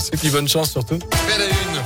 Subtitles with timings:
[0.00, 0.10] tous.
[0.12, 0.98] Et puis bonne chance surtout.
[0.98, 1.80] Belle une.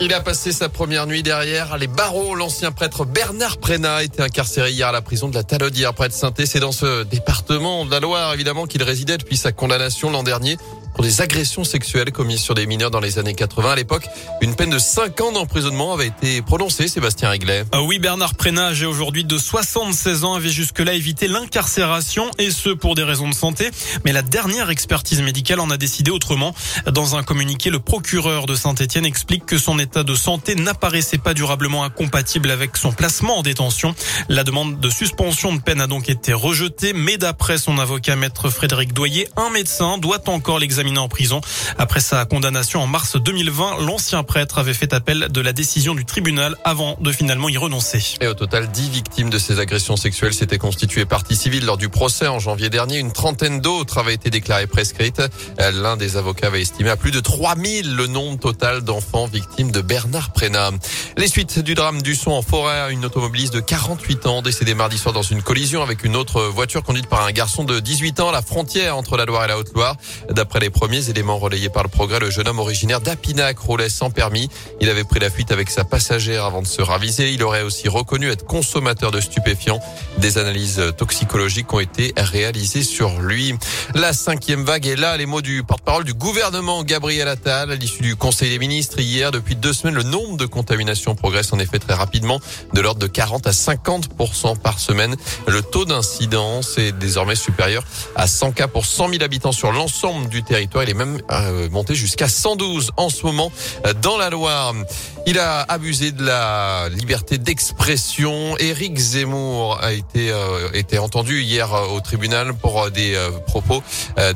[0.00, 2.34] Il a passé sa première nuit derrière les barreaux.
[2.34, 6.08] L'ancien prêtre Bernard Prénat a été incarcéré hier à la prison de la Talaudière près
[6.08, 10.10] de saint C'est dans ce département de la Loire, évidemment, qu'il résidait depuis sa condamnation
[10.10, 10.56] l'an dernier
[10.94, 13.70] pour des agressions sexuelles commises sur des mineurs dans les années 80.
[13.70, 14.06] À l'époque,
[14.40, 17.64] une peine de 5 ans d'emprisonnement avait été prononcée, Sébastien Réglet.
[17.72, 22.70] Ah oui, Bernard Prénat, âgé aujourd'hui de 76 ans, avait jusque-là évité l'incarcération et ce
[22.70, 23.70] pour des raisons de santé.
[24.04, 26.54] Mais la dernière expertise médicale en a décidé autrement.
[26.90, 31.34] Dans un communiqué, le procureur de Saint-Etienne explique que son état de santé n'apparaissait pas
[31.34, 33.94] durablement incompatible avec son placement en détention.
[34.28, 38.50] La demande de suspension de peine a donc été rejetée, mais d'après son avocat maître
[38.50, 41.40] Frédéric Doyer, un médecin doit encore l'examiner en prison.
[41.78, 46.04] Après sa condamnation en mars 2020, l'ancien prêtre avait fait appel de la décision du
[46.04, 48.16] tribunal avant de finalement y renoncer.
[48.20, 51.88] Et au total, 10 victimes de ces agressions sexuelles s'étaient constituées partie civile lors du
[51.88, 52.98] procès en janvier dernier.
[52.98, 55.22] Une trentaine d'autres avaient été déclarées prescrites.
[55.58, 59.80] L'un des avocats avait estimé à plus de 3000 le nombre total d'enfants victimes de
[59.80, 60.72] Bernard Prénat.
[61.16, 64.98] Les suites du drame du son en forêt, une automobiliste de 48 ans décédée mardi
[64.98, 68.28] soir dans une collision avec une autre voiture conduite par un garçon de 18 ans
[68.30, 69.96] à la frontière entre la Loire et la Haute-Loire.
[70.30, 74.10] D'après les premiers éléments relayés par le progrès, le jeune homme originaire d'Apinac roulait sans
[74.10, 74.48] permis.
[74.80, 77.30] Il avait pris la fuite avec sa passagère avant de se raviser.
[77.32, 79.80] Il aurait aussi reconnu être consommateur de stupéfiants.
[80.18, 83.54] Des analyses toxicologiques ont été réalisées sur lui.
[83.94, 85.16] La cinquième vague est là.
[85.16, 89.30] Les mots du porte-parole du gouvernement, Gabriel Attal, à l'issue du Conseil des ministres hier.
[89.30, 92.40] Depuis deux semaines, le nombre de contaminations progresse en effet très rapidement,
[92.72, 94.08] de l'ordre de 40 à 50
[94.62, 95.16] par semaine.
[95.46, 97.84] Le taux d'incidence est désormais supérieur
[98.16, 101.68] à 100 cas pour 100 000 habitants sur l'ensemble du territoire il est même euh,
[101.70, 103.52] monté jusqu'à 112 en ce moment
[103.86, 104.74] euh, dans la Loire.
[105.26, 108.56] Il a abusé de la liberté d'expression.
[108.58, 113.82] Éric Zemmour a été euh, été entendu hier au tribunal pour des propos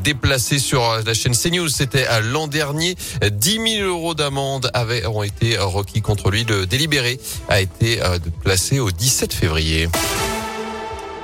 [0.02, 1.68] déplacés sur la chaîne CNews.
[1.68, 2.94] C'était l'an dernier.
[3.28, 6.44] 10 000 euros d'amende avaient ont été requis contre lui.
[6.44, 7.18] Le délibéré
[7.48, 8.00] a été
[8.42, 9.88] placé au 17 février.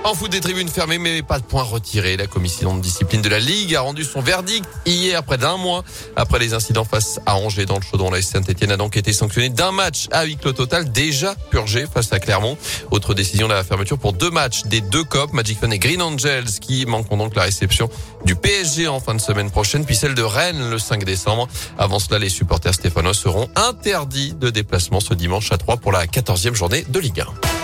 [0.05, 2.17] En foot des tribunes fermées, mais pas de points retirés.
[2.17, 5.85] La commission de discipline de la Ligue a rendu son verdict hier, près d'un mois
[6.17, 8.11] après les incidents face à Angers dans le chaudron.
[8.11, 12.19] La Saint-Etienne a donc été sanctionné d'un match avec le total déjà purgé face à
[12.19, 12.59] Clermont.
[12.91, 16.59] Autre décision, la fermeture pour deux matchs des deux COP, Magic Fun et Green Angels,
[16.61, 17.89] qui manqueront donc la réception
[18.25, 21.47] du PSG en fin de semaine prochaine, puis celle de Rennes le 5 décembre.
[21.79, 26.07] Avant cela, les supporters stéphanois seront interdits de déplacement ce dimanche à 3 pour la
[26.07, 27.62] 14e journée de Ligue 1.